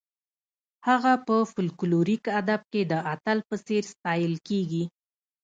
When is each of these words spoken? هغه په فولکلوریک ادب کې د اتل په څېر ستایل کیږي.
هغه 0.87 1.13
په 1.25 1.35
فولکلوریک 1.51 2.23
ادب 2.39 2.61
کې 2.71 2.81
د 2.91 2.93
اتل 3.13 3.37
په 3.49 3.55
څېر 3.65 3.83
ستایل 3.93 4.33
کیږي. 4.47 4.83